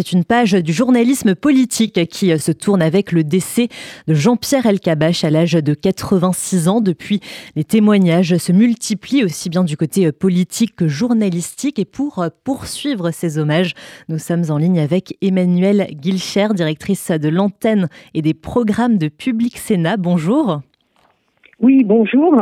[0.00, 3.68] c'est une page du journalisme politique qui se tourne avec le décès
[4.08, 6.80] de Jean-Pierre Elkabach à l'âge de 86 ans.
[6.80, 7.20] Depuis,
[7.54, 11.78] les témoignages se multiplient aussi bien du côté politique que journalistique.
[11.78, 13.74] Et pour poursuivre ces hommages,
[14.08, 19.58] nous sommes en ligne avec Emmanuelle Guilcher, directrice de l'antenne et des programmes de Public
[19.58, 19.98] Sénat.
[19.98, 20.62] Bonjour.
[21.60, 22.40] Oui, bonjour.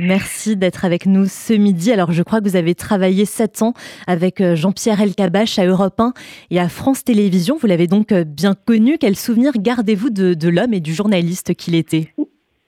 [0.00, 1.92] Merci d'être avec nous ce midi.
[1.92, 3.74] Alors, je crois que vous avez travaillé sept ans
[4.08, 6.12] avec euh, Jean-Pierre Elkabach à Europe 1
[6.50, 7.56] et à France Télévisions.
[7.56, 8.98] Vous l'avez donc euh, bien connu.
[8.98, 12.08] Quel souvenir gardez-vous de, l'homme et du journaliste qu'il était?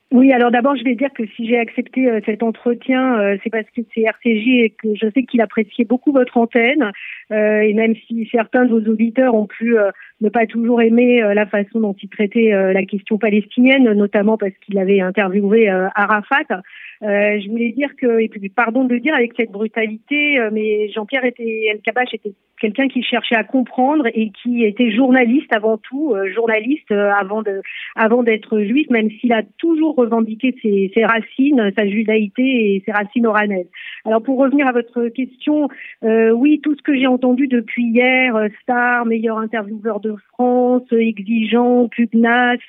[0.09, 3.69] Oui, alors d'abord, je vais dire que si j'ai accepté euh, cet entretien, c'est parce
[3.75, 6.91] que c'est RCJ et que je sais qu'il appréciait beaucoup votre antenne.
[7.29, 9.75] et même si certains de vos auditeurs ont pu
[10.21, 14.77] ne pas toujours aimer la façon dont il traitait la question palestinienne, notamment parce qu'il
[14.79, 16.61] avait interviewé Arafat.
[17.03, 20.49] Euh, je voulais dire que, et puis pardon de le dire avec cette brutalité, euh,
[20.51, 25.53] mais Jean-Pierre était, El Kabash était quelqu'un qui cherchait à comprendre et qui était journaliste
[25.53, 27.61] avant tout, euh, journaliste avant de,
[27.95, 32.91] avant d'être juif, même s'il a toujours revendiqué ses, ses, racines, sa judaïté et ses
[32.91, 33.69] racines oranaises.
[34.05, 35.69] Alors pour revenir à votre question,
[36.01, 42.59] oui, tout ce que j'ai entendu depuis hier, star, meilleur intervieweur de France, exigeant, pugnace,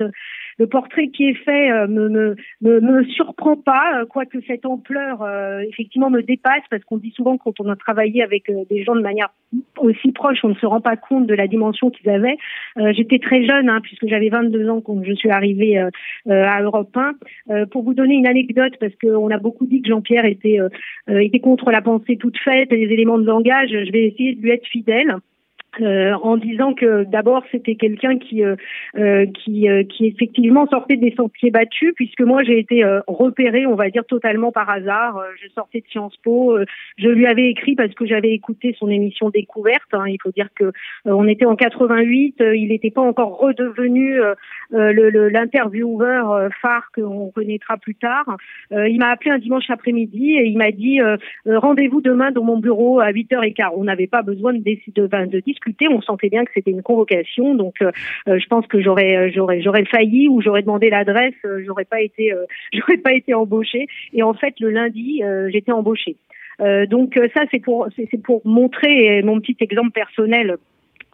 [0.58, 5.22] le portrait qui est fait euh, me, me, me, surprend pas, euh, quoique cette ampleur
[5.22, 8.96] euh, effectivement me dépasse, parce qu'on dit souvent quand on a travaillé avec des gens
[8.96, 9.28] de manière
[9.78, 12.36] aussi proche, on ne se rend pas compte de la dimension qu'ils avaient.
[12.92, 15.78] J'étais très jeune, hein, puisque j'avais 22 ans quand je suis arrivée
[16.28, 16.94] à Europe
[17.48, 17.64] 1.
[17.66, 20.58] pour vous donner une anecdote, parce qu'on a beaucoup dit que Jean-Pierre était,
[21.08, 24.50] était contre la pensée toute faite, les éléments de langage, je vais essayer de lui
[24.50, 25.16] être fidèle.
[25.80, 28.56] Euh, en disant que d'abord c'était quelqu'un qui euh,
[28.96, 33.90] euh, qui qui effectivement sortait des sentiers battus puisque moi j'ai été repérée on va
[33.90, 35.22] dire totalement par hasard.
[35.42, 36.58] Je sortais de Sciences Po
[36.96, 40.04] je lui avais écrit parce que j'avais écouté son émission découverte hein.
[40.08, 40.72] il faut dire que
[41.04, 44.18] on était en 88 il n'était pas encore redevenu
[44.70, 48.36] l'intervieweur phare qu'on connaîtra plus tard.
[48.70, 51.00] Il m'a appelé un dimanche après-midi et il m'a dit
[51.46, 55.67] rendez-vous demain dans mon bureau à 8h15 on n'avait pas besoin de, de, de discuter
[55.90, 57.90] on sentait bien que c'était une convocation, donc euh,
[58.28, 61.34] euh, je pense que j'aurais euh, j'aurais failli ou j'aurais demandé l'adresse,
[61.64, 62.32] j'aurais pas été
[63.04, 63.86] pas été embauchée.
[64.12, 66.16] Et en fait, le lundi, j'étais embauchée.
[66.88, 70.56] donc ça, c'est pour montrer mon petit exemple personnel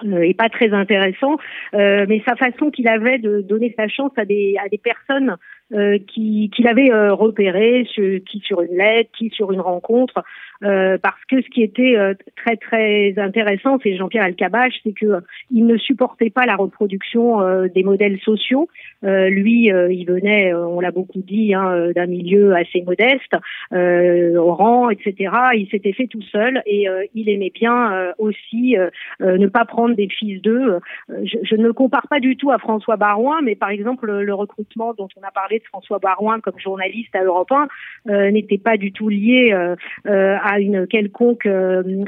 [0.02, 1.36] est pas très intéressant,
[1.72, 5.36] mais sa façon qu'il avait de donner sa chance à des personnes
[5.72, 10.22] euh, qui qu'il avait euh, repéré, qui sur une lettre, qui sur une rencontre,
[10.62, 15.22] euh, parce que ce qui était euh, très très intéressant, c'est Jean-Pierre Alcabache, c'est que
[15.50, 17.40] il ne supportait pas la reproduction
[17.74, 18.68] des modèles sociaux.
[19.02, 23.34] lui, il venait, on l'a beaucoup dit, hein, d'un milieu assez modeste,
[23.72, 25.32] au rang, etc.
[25.54, 28.76] Il s'était fait tout seul et il aimait bien aussi
[29.20, 30.78] ne pas prendre des fils d'eux.
[31.08, 34.94] Je, je, ne compare pas du tout à François Barouin, mais par exemple le recrutement
[34.94, 37.68] dont on a parlé de François Barouin comme journaliste à Europe 1
[38.08, 39.76] euh, n'était pas du tout lié euh,
[40.06, 41.48] euh, à une quelconque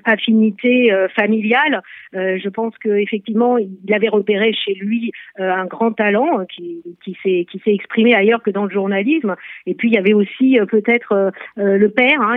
[0.05, 1.83] affinité familiale.
[2.13, 6.83] je pense que effectivement, il avait repéré chez lui un grand talent qui,
[7.23, 9.37] s'est exprimé ailleurs que dans le journalisme.
[9.67, 12.21] Et puis il y avait aussi peut-être le père.
[12.21, 12.37] Hein,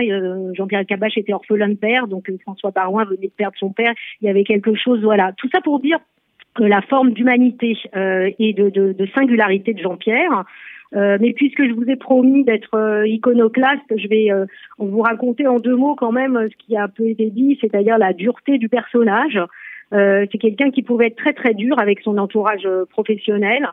[0.54, 3.92] Jean-Pierre Cabache était orphelin de père, donc François Barouin venait de perdre son père.
[4.20, 5.32] Il y avait quelque chose, voilà.
[5.36, 5.98] Tout ça pour dire
[6.58, 10.44] la forme d'humanité et de, de, de, singularité de Jean-Pierre
[10.96, 14.46] euh, mais puisque je vous ai promis d'être euh, iconoclaste, je vais euh,
[14.78, 17.96] vous raconter en deux mots quand même ce qui a un peu été dit, c'est-à-dire
[17.96, 19.38] la dureté du personnage.
[19.92, 23.68] c'est quelqu'un qui pouvait être très très dur avec son entourage professionnel.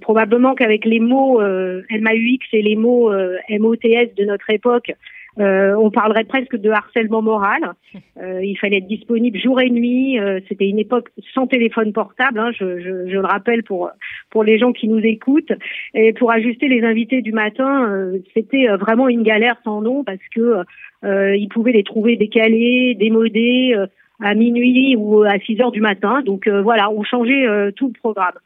[0.00, 3.12] probablement qu'avec les mots MAUX et les mots
[3.48, 4.92] MOTS de notre époque,
[5.40, 7.74] euh, on parlerait presque de harcèlement moral.
[8.22, 10.18] Euh, il fallait être disponible jour et nuit.
[10.18, 12.38] Euh, c'était une époque sans téléphone portable.
[12.38, 13.90] Hein, je, le rappelle pour
[14.30, 15.52] pour les gens qui nous écoutent.
[15.94, 20.18] Et pour ajuster les invités du matin, euh, c'était vraiment une galère sans nom parce
[20.34, 20.62] que
[21.06, 23.76] ils pouvaient les trouver décalés, démodés
[24.20, 26.22] à minuit ou à 6 heures du matin.
[26.22, 28.38] Donc voilà, on changeait tout le programme.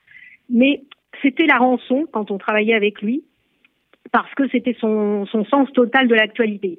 [0.50, 0.80] Mais
[1.22, 3.22] c'était la rançon quand on travaillait avec lui
[4.12, 6.78] parce que c'était son, son, sens total de l'actualité.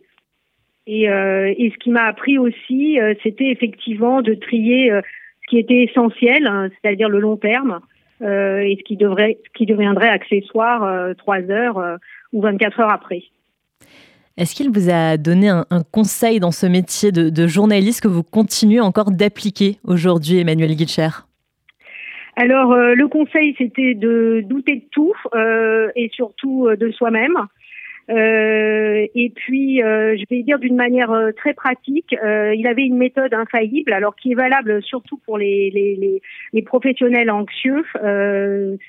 [0.88, 5.02] Et, euh, et, ce qui m'a appris aussi, euh, c'était effectivement de trier euh,
[5.44, 7.80] ce qui était essentiel, hein, c'est-à-dire le long terme,
[8.22, 11.98] et ce qui, devrait, ce qui deviendrait accessoire trois heures
[12.34, 13.24] ou 24 heures après.
[14.36, 18.10] Est-ce qu'il vous a donné un, un, conseil dans ce métier de, de journaliste que
[18.10, 21.08] vous continuez encore d'appliquer aujourd'hui, Emmanuel Guilcher
[22.42, 27.36] alors, euh, le conseil, c'était de douter de tout euh, et surtout euh, de soi-même.
[28.10, 33.94] Euh, et puis, je vais dire d'une manière très pratique, il avait une méthode infaillible,
[33.94, 36.22] alors qui est valable surtout pour les
[36.66, 37.84] professionnels anxieux.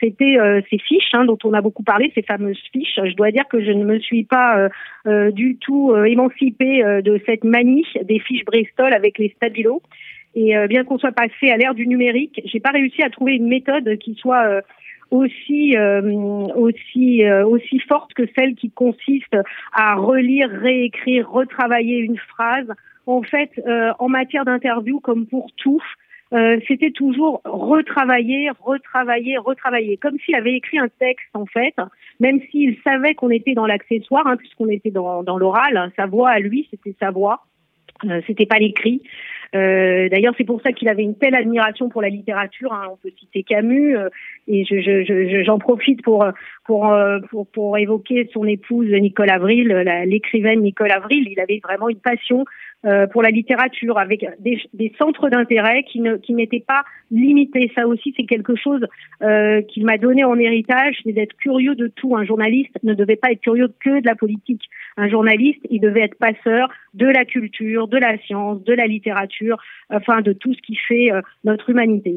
[0.01, 0.39] C'était
[0.71, 2.99] ces fiches hein, dont on a beaucoup parlé, ces fameuses fiches.
[3.05, 4.71] Je dois dire que je ne me suis pas
[5.05, 9.83] du tout émancipée de cette manie des fiches Bristol avec les stabilos.
[10.35, 13.49] Et bien qu'on soit passé à l'ère du numérique, j'ai pas réussi à trouver une
[13.49, 14.63] méthode qui soit
[15.11, 16.03] aussi euh,
[16.55, 19.37] aussi euh, aussi forte que celle qui consiste
[19.73, 22.69] à relire, réécrire, retravailler une phrase.
[23.07, 25.83] En fait, euh, en matière d'interview, comme pour tout,
[26.69, 31.75] c'était toujours retravailler, retravailler, retravailler, comme s'il avait écrit un texte en fait,
[32.21, 36.31] même s'il savait qu'on était dans l'accessoire, hein, puisqu'on était dans, dans l'oral, sa voix
[36.31, 37.47] à lui, c'était sa voix,
[38.29, 39.03] c'était pas l'écrit.
[39.55, 42.73] Euh, D'ailleurs, c'est pour ça qu'il avait une telle admiration pour la littérature.
[42.73, 42.89] Hein.
[42.93, 44.09] On peut citer Camus, euh,
[44.49, 46.25] et j'en je, je, profite pour,
[46.65, 49.69] pour, euh, pour, pour évoquer son épouse Nicole Avril,
[50.07, 51.27] l'écrivaine Nicole Avril.
[51.29, 52.45] Il avait vraiment une passion
[52.87, 57.71] euh, pour la littérature, avec des, des centres d'intérêt qui ne qui n'étaient pas limités.
[57.75, 58.87] Ça aussi, c'est quelque chose
[59.23, 62.17] euh, qu'il m'a donné en héritage, c'est d'être curieux de tout.
[62.17, 64.63] Un journaliste ne devait pas être curieux que de la politique.
[64.97, 69.31] Un journaliste, il devait être passeur de la culture, de la science, de la littérature,
[69.91, 72.17] enfin de tout ce qui fait euh, notre humanité.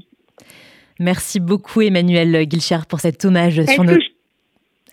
[1.00, 3.98] Merci beaucoup Emmanuel Guilchard pour cet hommage sur nos...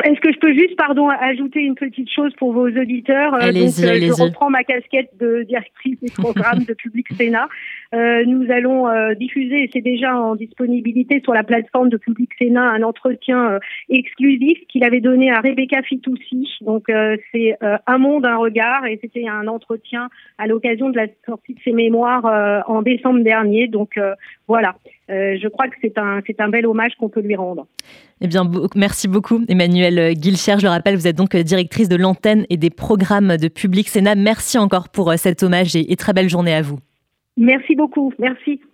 [0.05, 3.67] Est-ce que je peux juste, pardon, ajouter une petite chose pour vos auditeurs euh, allez
[3.67, 7.49] Donc, euh, je reprends ma casquette de directrice des programmes de Public Sénat.
[7.95, 12.31] Euh, nous allons euh, diffuser, et c'est déjà en disponibilité sur la plateforme de Public
[12.39, 13.59] Sénat, un entretien
[13.89, 16.49] exclusif qu'il avait donné à Rebecca Fitoussi.
[16.61, 16.87] Donc,
[17.33, 17.57] c'est
[17.87, 20.09] Un monde, un regard, et c'était un entretien
[20.39, 23.67] à l'occasion de la sortie de ses mémoires en décembre dernier.
[23.67, 23.99] Donc,
[24.47, 24.77] voilà.
[25.09, 27.67] je crois que c'est un, c'est un bel hommage qu'on peut lui rendre.
[28.23, 28.43] Eh bien,
[28.75, 30.57] merci beaucoup, Emmanuel Guilcher.
[30.59, 34.15] Je le rappelle, vous êtes donc directrice de l'antenne et des programmes de Public Sénat.
[34.15, 36.79] Merci encore pour euh, cet hommage et, et très belle journée à vous.
[37.37, 38.13] Merci beaucoup.
[38.19, 38.61] Merci.